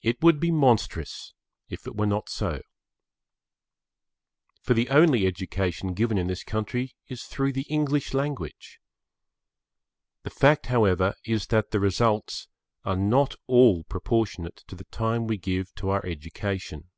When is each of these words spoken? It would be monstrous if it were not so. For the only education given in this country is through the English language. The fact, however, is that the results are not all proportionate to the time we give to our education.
It 0.00 0.22
would 0.22 0.40
be 0.40 0.50
monstrous 0.50 1.34
if 1.68 1.86
it 1.86 1.94
were 1.94 2.06
not 2.06 2.30
so. 2.30 2.62
For 4.62 4.72
the 4.72 4.88
only 4.88 5.26
education 5.26 5.92
given 5.92 6.16
in 6.16 6.26
this 6.28 6.42
country 6.42 6.96
is 7.08 7.24
through 7.24 7.52
the 7.52 7.66
English 7.68 8.14
language. 8.14 8.80
The 10.22 10.30
fact, 10.30 10.68
however, 10.72 11.16
is 11.26 11.48
that 11.48 11.70
the 11.70 11.80
results 11.80 12.48
are 12.86 12.96
not 12.96 13.34
all 13.46 13.84
proportionate 13.84 14.64
to 14.68 14.74
the 14.74 14.84
time 14.84 15.26
we 15.26 15.36
give 15.36 15.74
to 15.74 15.90
our 15.90 16.06
education. 16.06 16.88